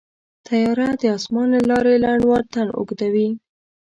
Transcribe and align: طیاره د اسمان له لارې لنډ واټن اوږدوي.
طیاره 0.47 0.89
د 1.01 1.03
اسمان 1.17 1.47
له 1.53 1.61
لارې 1.69 1.95
لنډ 2.03 2.21
واټن 2.25 2.67
اوږدوي. 2.77 3.29